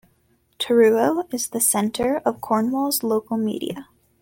[0.57, 3.87] Truro is the centre of Cornwall's local media.